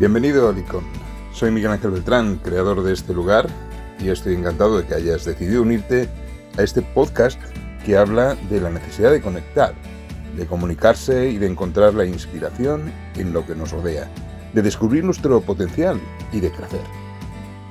[0.00, 0.82] Bienvenido a Licon.
[1.32, 3.48] Soy Miguel Ángel Beltrán, creador de este lugar,
[4.00, 6.08] y estoy encantado de que hayas decidido unirte
[6.58, 7.40] a este podcast
[7.86, 9.72] que habla de la necesidad de conectar,
[10.36, 14.10] de comunicarse y de encontrar la inspiración en lo que nos rodea,
[14.52, 16.00] de descubrir nuestro potencial
[16.32, 16.82] y de crecer.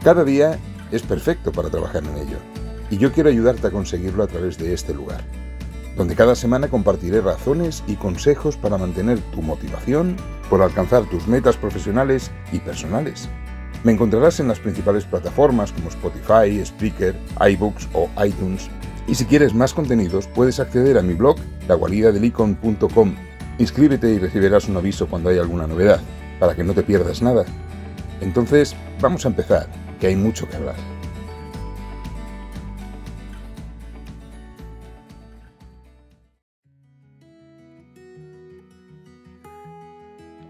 [0.01, 0.57] Cada día
[0.93, 2.37] es perfecto para trabajar en ello,
[2.89, 5.19] y yo quiero ayudarte a conseguirlo a través de este lugar,
[5.95, 10.15] donde cada semana compartiré razones y consejos para mantener tu motivación
[10.49, 13.29] por alcanzar tus metas profesionales y personales.
[13.83, 17.15] Me encontrarás en las principales plataformas como Spotify, Spreaker,
[17.49, 18.69] iBooks o iTunes.
[19.07, 21.35] Y si quieres más contenidos, puedes acceder a mi blog,
[21.67, 23.15] laguaridadelicon.com.
[23.57, 25.99] Inscríbete y recibirás un aviso cuando haya alguna novedad,
[26.39, 27.43] para que no te pierdas nada.
[28.21, 29.67] Entonces, vamos a empezar,
[29.99, 30.75] que hay mucho que hablar.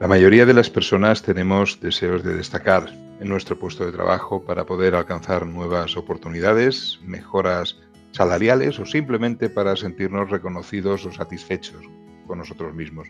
[0.04, 2.90] La mayoría de las personas tenemos deseos de destacar
[3.22, 7.80] en nuestro puesto de trabajo para poder alcanzar nuevas oportunidades, mejoras
[8.12, 11.86] salariales o simplemente para sentirnos reconocidos o satisfechos
[12.28, 13.08] con nosotros mismos.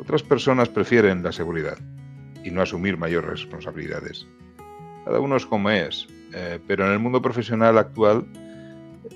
[0.00, 1.78] Otras personas prefieren la seguridad
[2.42, 4.26] y no asumir mayores responsabilidades.
[5.04, 8.26] Cada uno es como es, eh, pero en el mundo profesional actual,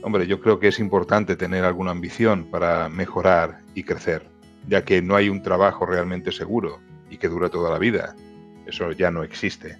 [0.02, 5.02] hombre, yo creo que es importante tener alguna ambición para mejorar y crecer ya que
[5.02, 8.14] no hay un trabajo realmente seguro y que dura toda la vida.
[8.66, 9.78] Eso ya no existe.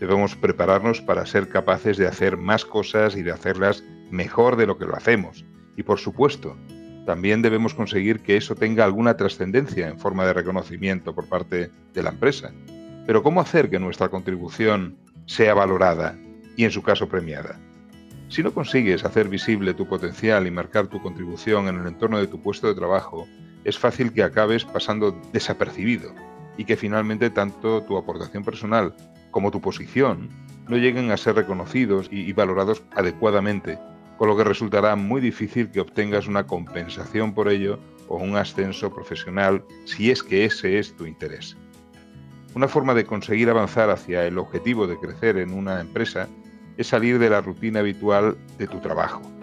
[0.00, 4.78] Debemos prepararnos para ser capaces de hacer más cosas y de hacerlas mejor de lo
[4.78, 5.44] que lo hacemos.
[5.76, 6.56] Y por supuesto,
[7.06, 12.02] también debemos conseguir que eso tenga alguna trascendencia en forma de reconocimiento por parte de
[12.02, 12.52] la empresa.
[13.06, 16.18] Pero ¿cómo hacer que nuestra contribución sea valorada
[16.56, 17.58] y en su caso premiada?
[18.28, 22.26] Si no consigues hacer visible tu potencial y marcar tu contribución en el entorno de
[22.26, 23.26] tu puesto de trabajo,
[23.68, 26.14] es fácil que acabes pasando desapercibido
[26.56, 28.94] y que finalmente tanto tu aportación personal
[29.30, 30.30] como tu posición
[30.68, 33.78] no lleguen a ser reconocidos y, valorados adecuadamente,
[34.16, 37.78] con lo que resultará muy difícil que obtengas una compensación por ello
[38.08, 41.54] o un ascenso profesional si es que ese es tu interés.
[42.54, 46.26] Una forma de conseguir avanzar hacia el objetivo de crecer en una empresa
[46.78, 49.37] es salir de la rutina habitual de tu trabajo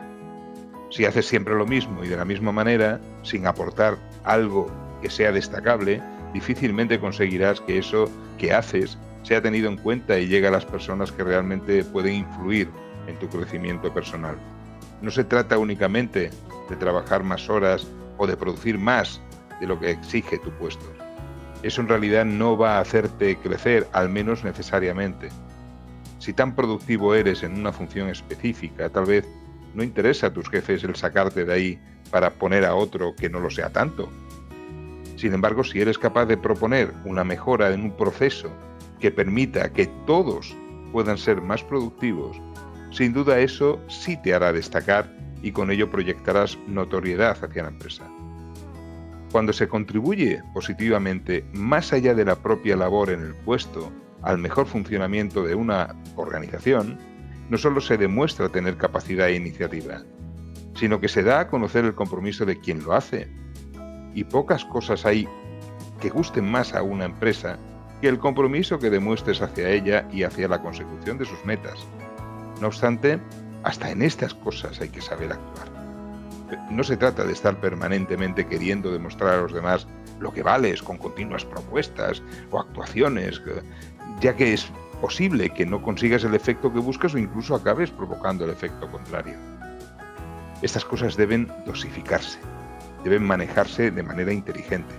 [0.90, 4.68] si haces siempre lo mismo y de la misma manera, sin aportar algo
[5.02, 6.02] que sea destacable,
[6.34, 11.12] difícilmente conseguirás que eso que haces sea tenido en cuenta y llegue a las personas
[11.12, 12.70] que realmente pueden influir
[13.08, 14.36] en tu crecimiento personal.
[15.02, 16.30] No se trata únicamente
[16.70, 17.88] de trabajar más horas
[18.18, 19.22] o de producir más
[19.60, 20.86] de lo que exige tu puesto.
[21.64, 25.30] Eso en realidad no va a hacerte crecer, al menos necesariamente.
[26.20, 29.28] Si tan productivo eres en una función específica, tal vez
[29.76, 33.40] no interesa a tus jefes el sacarte de ahí para poner a otro que no
[33.40, 34.10] lo sea tanto.
[35.18, 38.50] Sin embargo, si eres capaz de proponer una mejora en un proceso
[39.00, 40.56] que permita que todos
[40.92, 42.42] puedan ser más productivos,
[42.92, 48.04] sin duda eso sí te hará destacar y con ello proyectarás notoriedad hacia la empresa.
[49.32, 54.66] Cuando se contribuye positivamente más allá de la propia labor en el puesto al mejor
[54.66, 56.98] funcionamiento de una organización,
[57.50, 60.02] no solo se demuestra tener capacidad e iniciativa,
[60.76, 63.28] sino que se da a conocer el compromiso de quien lo hace.
[64.14, 65.28] Y pocas cosas hay
[66.00, 67.58] que gusten más a una empresa
[68.02, 71.86] que el compromiso que demuestres hacia ella y hacia la consecución de sus metas.
[72.62, 73.20] No obstante,
[73.64, 75.76] hasta en estas cosas hay que saber actuar.
[76.70, 79.88] No se trata de estar permanentemente queriendo demostrar a los demás
[80.20, 83.42] lo que vales con continuas propuestas o actuaciones,
[84.22, 88.46] ya que es posible que no consigas el efecto que buscas o incluso acabes provocando
[88.46, 89.36] el efecto contrario.
[90.62, 92.40] Estas cosas deben dosificarse,
[93.04, 94.96] deben manejarse de manera inteligente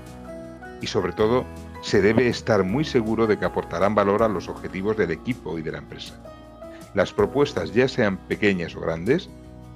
[0.80, 1.44] y sobre todo
[1.82, 5.62] se debe estar muy seguro de que aportarán valor a los objetivos del equipo y
[5.62, 6.14] de la empresa.
[6.94, 9.28] Las propuestas, ya sean pequeñas o grandes,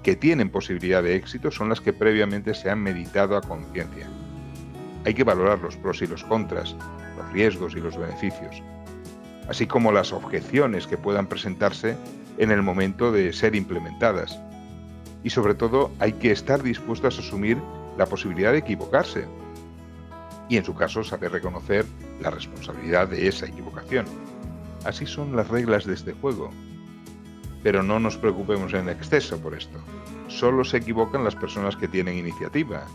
[0.03, 4.09] que tienen posibilidad de éxito son las que previamente se han meditado a conciencia.
[5.05, 6.75] Hay que valorar los pros y los contras,
[7.17, 8.63] los riesgos y los beneficios,
[9.51, 11.97] así como las objeciones que puedan presentarse
[12.39, 14.39] en el momento de ser implementadas.
[15.25, 17.59] Y sobre todo hay que estar dispuestos a asumir
[17.99, 19.27] la posibilidad de equivocarse
[20.49, 21.85] y en su caso saber reconocer
[22.21, 24.07] la responsabilidad de esa equivocación.
[24.85, 26.51] Así son las reglas de este juego.
[27.65, 29.79] Pero no nos preocupemos en exceso por esto.
[30.29, 32.87] Solo se equivocan las personas que tienen iniciativa,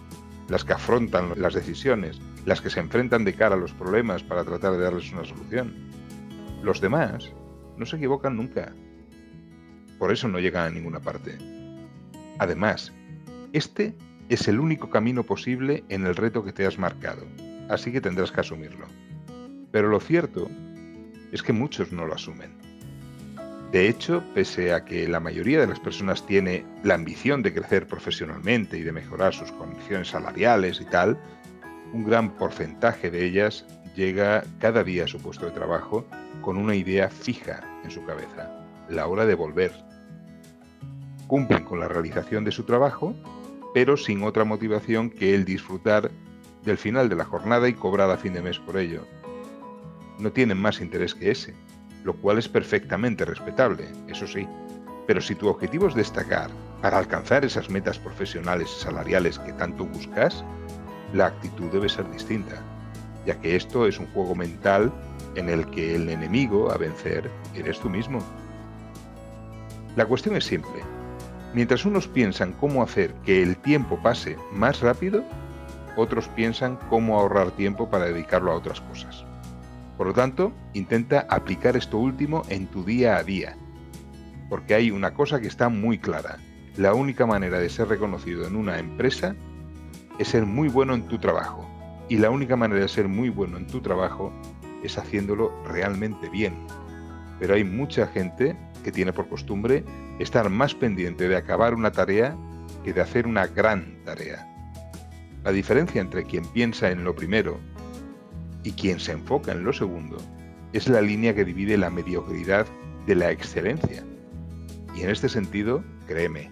[0.47, 4.45] las que afrontan las decisiones, las que se enfrentan de cara a los problemas para
[4.45, 5.73] tratar de darles una solución.
[6.65, 7.31] Los demás
[7.77, 8.73] no se equivocan nunca.
[9.99, 11.37] Por eso no llegan a ninguna parte.
[12.39, 12.91] Además,
[13.53, 13.93] este
[14.29, 17.27] es el único camino posible en el reto que te has marcado,
[17.69, 18.87] así que tendrás que asumirlo.
[19.71, 20.49] Pero lo cierto
[21.31, 22.49] es que muchos no lo asumen.
[23.71, 27.85] De hecho, pese a que la mayoría de las personas tiene la ambición de crecer
[27.85, 31.19] profesionalmente y de mejorar sus condiciones salariales y tal,
[31.93, 36.07] un gran porcentaje de ellas llega cada día a su puesto de trabajo
[36.41, 38.49] con una idea fija en su cabeza,
[38.89, 39.71] la hora de volver.
[41.27, 43.15] Cumplen con la realización de su trabajo,
[43.73, 46.11] pero sin otra motivación que el disfrutar
[46.63, 49.05] del final de la jornada y cobrar a fin de mes por ello.
[50.19, 51.53] No tienen más interés que ese,
[52.03, 54.47] lo cual es perfectamente respetable, eso sí.
[55.07, 56.49] Pero si tu objetivo es destacar
[56.81, 60.43] para alcanzar esas metas profesionales y salariales que tanto buscas,
[61.13, 62.61] la actitud debe ser distinta,
[63.25, 64.91] ya que esto es un juego mental
[65.35, 68.19] en el que el enemigo a vencer eres tú mismo.
[69.95, 70.83] La cuestión es simple.
[71.53, 75.23] Mientras unos piensan cómo hacer que el tiempo pase más rápido,
[75.95, 79.25] otros piensan cómo ahorrar tiempo para dedicarlo a otras cosas.
[79.97, 83.57] Por lo tanto, intenta aplicar esto último en tu día a día,
[84.49, 86.37] porque hay una cosa que está muy clara.
[86.75, 89.35] La única manera de ser reconocido en una empresa
[90.19, 91.65] es ser muy bueno en tu trabajo.
[92.09, 94.33] Y la única manera de ser muy bueno en tu trabajo
[94.85, 96.55] es haciéndolo realmente bien.
[97.39, 99.83] Pero hay mucha gente que tiene por costumbre
[100.19, 102.35] estar más pendiente de acabar una tarea
[102.83, 104.47] que de hacer una gran tarea.
[105.43, 107.59] La diferencia entre quien piensa en lo primero
[108.63, 110.17] y quien se enfoca en lo segundo
[110.73, 112.65] es la línea que divide la mediocridad
[113.05, 114.03] de la excelencia.
[114.95, 116.49] Y en este sentido, créeme,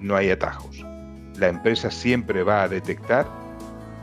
[0.00, 0.84] no hay atajos
[1.38, 3.26] la empresa siempre va a detectar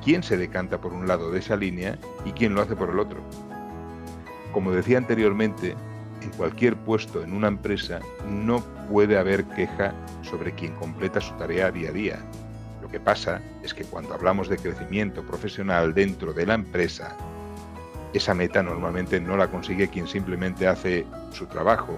[0.04, 3.00] quién se decanta por un lado de esa línea y quién lo hace por el
[3.00, 3.24] otro.
[4.54, 5.76] Como decía anteriormente,
[6.22, 11.72] en cualquier puesto en una empresa no puede haber queja sobre quien completa su tarea
[11.72, 12.20] día a día.
[12.82, 17.18] Lo que pasa es que cuando hablamos de crecimiento profesional dentro de la empresa,
[18.14, 21.98] esa meta normalmente no la consigue quien simplemente hace su trabajo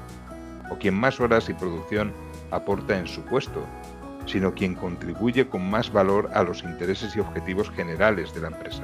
[0.71, 2.13] o quien más horas y producción
[2.51, 3.65] aporta en su puesto,
[4.25, 8.83] sino quien contribuye con más valor a los intereses y objetivos generales de la empresa.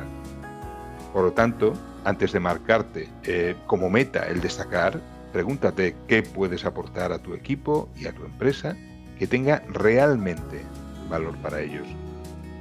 [1.14, 1.74] Por lo tanto,
[2.04, 5.00] antes de marcarte eh, como meta el destacar,
[5.32, 8.76] pregúntate qué puedes aportar a tu equipo y a tu empresa
[9.18, 10.62] que tenga realmente
[11.10, 11.88] valor para ellos.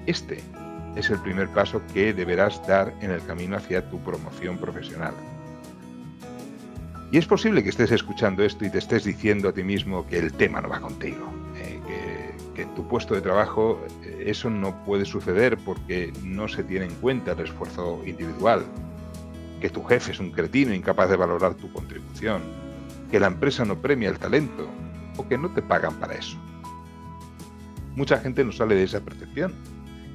[0.07, 0.41] Este
[0.97, 5.15] es el primer paso que deberás dar en el camino hacia tu promoción profesional.
[7.13, 10.19] Y es posible que estés escuchando esto y te estés diciendo a ti mismo que
[10.19, 11.27] el tema no va contigo,
[12.61, 16.95] en tu puesto de trabajo eh, eso no puede suceder porque no se tiene en
[16.97, 18.65] cuenta el esfuerzo individual,
[19.61, 22.43] que tu jefe es un cretino incapaz de valorar tu contribución,
[23.11, 24.69] que la empresa no premia el talento
[25.17, 26.39] o que no te pagan para eso.
[27.95, 29.53] Mucha gente no sale de esa percepción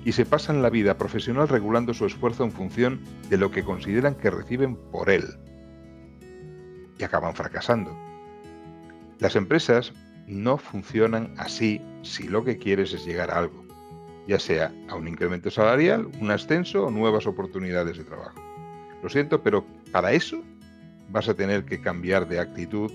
[0.03, 4.15] y se pasan la vida profesional regulando su esfuerzo en función de lo que consideran
[4.15, 5.25] que reciben por él
[6.97, 7.95] y acaban fracasando.
[9.19, 9.93] Las empresas
[10.27, 13.65] no funcionan así si lo que quieres es llegar a algo,
[14.27, 18.54] ya sea a un incremento salarial, un ascenso o nuevas oportunidades de trabajo.
[19.05, 20.41] Lo siento, pero para eso
[21.11, 22.91] vas a tener que cambiar de actitud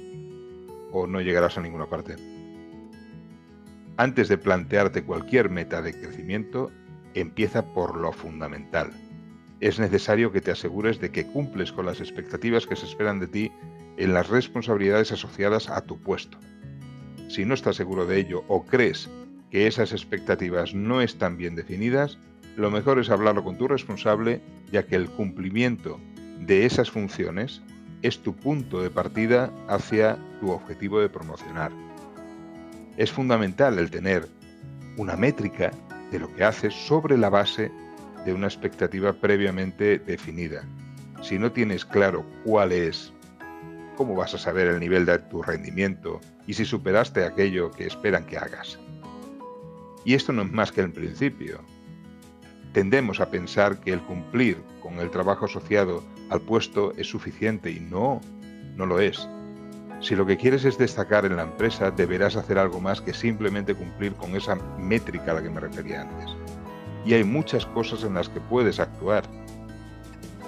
[0.91, 2.17] o no llegarás a ninguna parte.
[3.97, 6.73] Antes de plantearte cualquier meta de crecimiento,
[7.15, 8.91] empieza por lo fundamental.
[9.61, 13.29] Es necesario que te asegures de que cumples con las expectativas que se esperan de
[13.29, 13.53] ti
[13.97, 16.39] en las responsabilidades asociadas a tu puesto
[17.31, 19.09] si no estás seguro de ello o crees
[19.53, 22.19] que esas expectativas no están bien definidas,
[22.57, 24.41] lo mejor es hablarlo con tu responsable,
[24.73, 26.01] ya que el cumplimiento
[26.41, 27.63] de esas funciones
[28.03, 31.71] es tu punto de partida hacia tu objetivo de promocionar.
[32.97, 34.29] Es fundamental el tener
[34.97, 35.71] una métrica
[36.11, 37.71] de lo que haces sobre la base
[38.25, 40.65] de una expectativa previamente definida.
[41.23, 43.13] Si no tienes claro cuál es
[43.97, 48.25] ¿cómo vas a saber el nivel de tu rendimiento y si superaste aquello que esperan
[48.25, 48.79] que hagas?
[50.07, 51.61] Y esto no es más que el principio.
[52.73, 57.81] Tendemos a pensar que el cumplir con el trabajo asociado al puesto es suficiente y
[57.81, 58.21] no,
[58.77, 59.29] no lo es.
[60.01, 63.75] Si lo que quieres es destacar en la empresa, deberás hacer algo más que simplemente
[63.75, 66.31] cumplir con esa métrica a la que me refería antes.
[67.05, 69.25] Y hay muchas cosas en las que puedes actuar.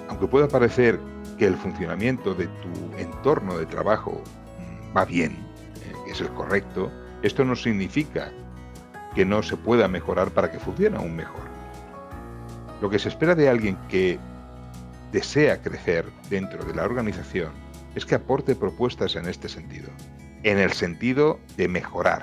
[0.09, 0.99] Aunque pueda parecer
[1.39, 4.23] que el funcionamiento de tu entorno de trabajo
[4.59, 6.91] mm, va bien, eh, es el correcto,
[7.23, 8.33] esto no significa
[9.15, 11.52] que no se pueda mejorar para que funcione aún mejor.
[12.83, 14.19] Lo que se espera de alguien que
[15.13, 17.53] desea crecer dentro de la organización
[17.95, 19.89] es que aporte propuestas en este sentido,
[20.43, 22.23] en el sentido de mejorar.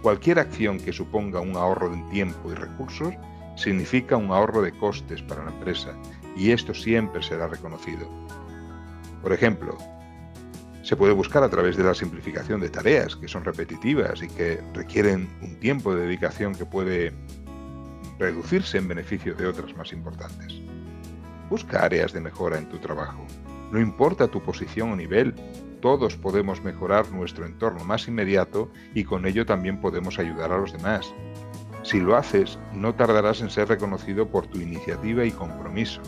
[0.00, 3.12] Cualquier acción que suponga un ahorro de tiempo y recursos
[3.54, 5.92] significa un ahorro de costes para la empresa
[6.34, 8.08] y esto siempre será reconocido.
[9.20, 9.76] Por ejemplo,
[10.82, 14.62] se puede buscar a través de la simplificación de tareas que son repetitivas y que
[14.72, 17.12] requieren un tiempo de dedicación que puede
[18.22, 20.62] reducirse en beneficio de otras más importantes.
[21.50, 23.26] Busca áreas de mejora en tu trabajo.
[23.72, 25.34] No importa tu posición o nivel,
[25.80, 30.72] todos podemos mejorar nuestro entorno más inmediato y con ello también podemos ayudar a los
[30.72, 31.12] demás.
[31.82, 36.00] Si lo haces, no tardarás en ser reconocido por tu iniciativa y compromiso,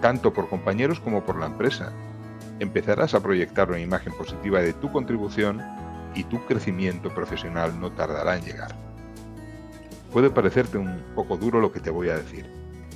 [0.00, 1.92] tanto por compañeros como por la empresa,
[2.60, 5.60] empezarás a proyectar una imagen positiva de tu contribución
[6.14, 8.87] y tu crecimiento profesional no tardará en llegar.
[10.12, 12.46] Puede parecerte un poco duro lo que te voy a decir,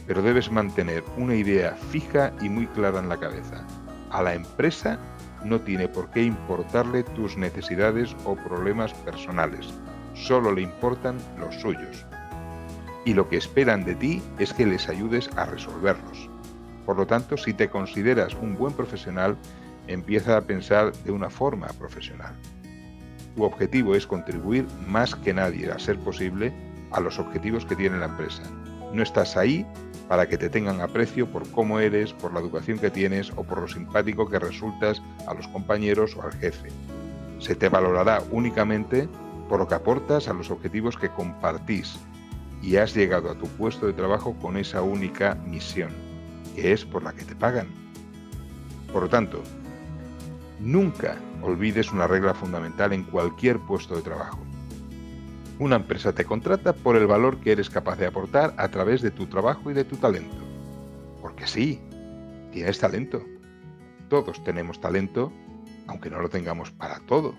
[0.07, 3.67] pero debes mantener una idea fija y muy clara en la cabeza.
[4.11, 4.99] A la empresa
[5.45, 9.69] no tiene por qué importarle tus necesidades o problemas personales,
[10.15, 12.07] solo le importan los suyos.
[13.05, 16.31] Y lo que esperan de ti es que les ayudes a resolverlos.
[16.87, 19.37] Por lo tanto, si te consideras un buen profesional,
[19.87, 22.35] empieza a pensar de una forma profesional.
[23.35, 26.53] Tu objetivo es contribuir más que nadie, a ser posible,
[26.93, 28.43] a los objetivos que tiene la empresa.
[28.93, 29.67] No estás ahí
[30.09, 33.61] para que te tengan aprecio por cómo eres, por la educación que tienes o por
[33.61, 36.69] lo simpático que resultas a los compañeros o al jefe.
[37.39, 39.09] Se te valorará únicamente
[39.49, 41.99] por lo que aportas a los objetivos que compartís
[42.63, 45.91] y has llegado a tu puesto de trabajo con esa única misión
[46.55, 47.69] que es por la que te pagan.
[48.93, 49.43] Por lo tanto,
[50.61, 54.39] nunca olvides una regla fundamental en cualquier puesto de trabajo.
[55.63, 59.13] Una empresa te contrata por el valor que eres capaz de aportar a través de
[59.13, 60.45] tu trabajo y de tu talento.
[61.21, 61.81] Porque sí,
[62.51, 63.23] tienes talento.
[64.09, 65.33] Todos tenemos talento,
[65.87, 67.37] aunque no lo tengamos para todo.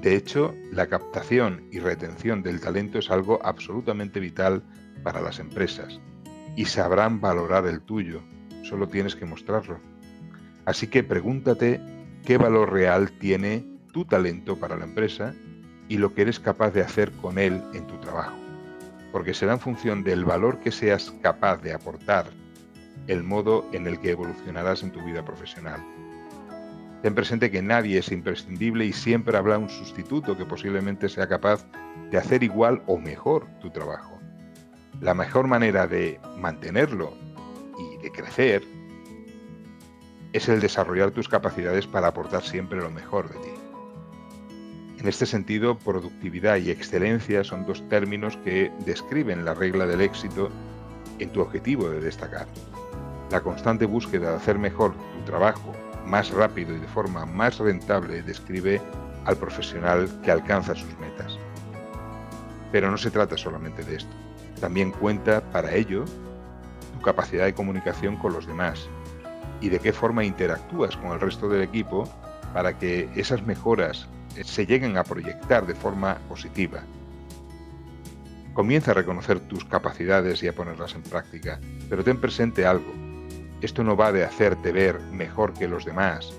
[0.00, 4.62] De hecho, la captación y retención del talento es algo absolutamente vital
[5.02, 6.00] para las empresas
[6.56, 8.22] y sabrán valorar el tuyo.
[8.62, 9.78] Solo tienes que mostrarlo.
[10.64, 11.82] Así que pregúntate
[12.24, 15.34] qué valor real tiene tu talento para la empresa
[15.90, 18.36] y lo que eres capaz de hacer con él en tu trabajo.
[19.10, 22.26] Porque será en función del valor que seas capaz de aportar
[23.08, 25.84] el modo en el que evolucionarás en tu vida profesional.
[27.02, 31.66] Ten presente que nadie es imprescindible y siempre habrá un sustituto que posiblemente sea capaz
[32.12, 34.16] de hacer igual o mejor tu trabajo.
[35.00, 37.14] La mejor manera de mantenerlo
[37.76, 38.62] y de crecer
[40.32, 43.59] es el desarrollar tus capacidades para aportar siempre lo mejor de ti.
[45.00, 50.50] En este sentido, productividad y excelencia son dos términos que describen la regla del éxito
[51.18, 52.46] en tu objetivo de destacar.
[53.30, 55.72] La constante búsqueda de hacer mejor tu trabajo
[56.04, 58.78] más rápido y de forma más rentable describe
[59.24, 61.38] al profesional que alcanza sus metas.
[62.70, 64.14] Pero no se trata solamente de esto.
[64.60, 66.04] También cuenta para ello
[66.92, 68.86] tu capacidad de comunicación con los demás
[69.62, 72.06] y de qué forma interactúas con el resto del equipo
[72.52, 74.06] para que esas mejoras
[74.44, 76.80] se lleguen a proyectar de forma positiva.
[78.52, 82.92] Comienza a reconocer tus capacidades y a ponerlas en práctica, pero ten presente algo.
[83.60, 86.32] Esto no va de hacerte ver mejor que los demás,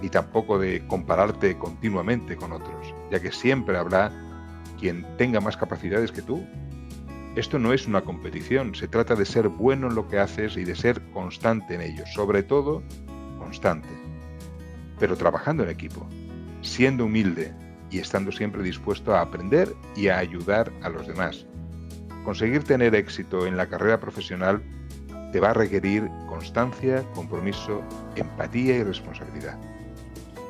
[0.00, 4.10] ni tampoco de compararte continuamente con otros, ya que siempre habrá
[4.78, 6.46] quien tenga más capacidades que tú
[7.36, 10.64] esto no es una competición, se trata de ser bueno en lo que haces y
[10.64, 12.82] de ser constante en ello, sobre todo
[13.38, 13.88] constante,
[14.98, 16.08] pero trabajando en equipo,
[16.62, 17.52] siendo humilde
[17.90, 21.46] y estando siempre dispuesto a aprender y a ayudar a los demás.
[22.24, 24.62] Conseguir tener éxito en la carrera profesional
[25.32, 27.82] te va a requerir constancia, compromiso,
[28.16, 29.58] empatía y responsabilidad.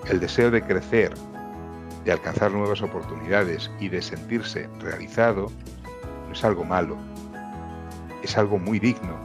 [0.08, 1.12] El deseo de crecer,
[2.04, 5.50] de alcanzar nuevas oportunidades y de sentirse realizado
[6.32, 6.96] es algo malo,
[8.22, 9.16] es algo muy digno.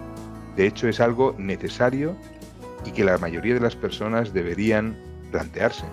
[0.55, 2.15] De hecho, es algo necesario
[2.85, 4.97] y que la mayoría de las personas deberían
[5.31, 5.85] plantearse.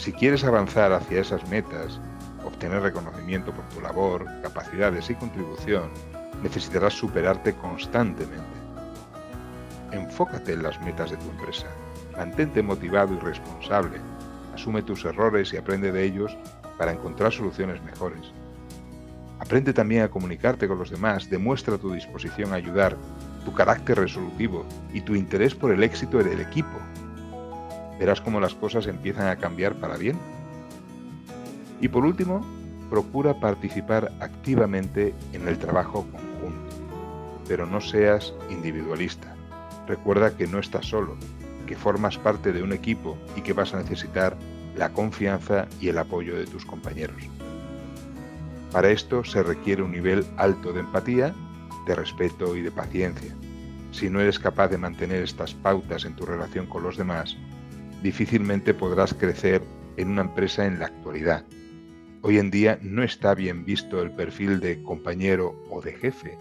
[0.00, 2.00] Si quieres avanzar hacia esas metas,
[2.42, 5.90] obtener reconocimiento por tu labor, capacidades y contribución,
[6.42, 8.40] necesitarás superarte constantemente.
[9.92, 11.66] Enfócate en las metas de tu empresa.
[12.16, 14.00] Mantente motivado y responsable.
[14.54, 16.34] Asume tus errores y aprende de ellos
[16.78, 18.32] para encontrar soluciones mejores.
[19.38, 22.96] Aprende también a comunicarte con los demás, demuestra tu disposición a ayudar,
[23.44, 24.64] tu carácter resolutivo
[24.94, 26.78] y tu interés por el éxito del equipo.
[28.00, 30.18] Verás cómo las cosas empiezan a cambiar para bien.
[31.82, 32.40] Y por último,
[32.88, 36.74] procura participar activamente en el trabajo conjunto,
[37.46, 39.36] pero no seas individualista.
[39.86, 41.16] Recuerda que no estás solo,
[41.66, 44.34] que formas parte de un equipo y que vas a necesitar
[44.76, 47.22] la confianza y el apoyo de tus compañeros.
[48.72, 51.34] Para esto se requiere un nivel alto de empatía,
[51.86, 53.34] de respeto y de paciencia.
[53.92, 57.36] Si no eres capaz de mantener estas pautas en tu relación con los demás,
[58.02, 59.62] difícilmente podrás crecer
[59.96, 61.44] en una empresa en la actualidad.
[62.22, 66.36] Hoy en día no está bien visto el perfil de compañero o de jefe,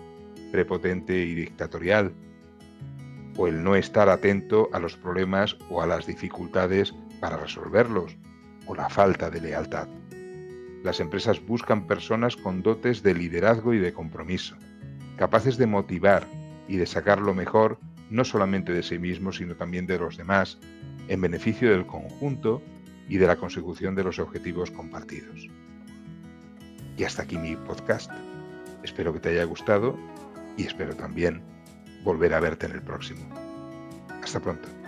[0.52, 2.14] prepotente y dictatorial,
[3.38, 8.18] o el no estar atento a los problemas o a las dificultades para resolverlos,
[8.66, 9.88] o la falta de lealtad.
[10.84, 14.56] Las empresas buscan personas con dotes de liderazgo y de compromiso,
[15.18, 16.28] capaces de motivar
[16.68, 20.58] y de sacar lo mejor no solamente de sí mismos, sino también de los demás,
[21.10, 22.62] en beneficio del conjunto
[23.10, 25.48] y de la consecución de los objetivos compartidos.
[26.98, 28.12] Y hasta aquí mi podcast.
[28.84, 29.98] Espero que te haya gustado
[30.56, 31.42] y espero también
[32.04, 33.28] volver a verte en el próximo.
[34.22, 34.79] Hasta pronto.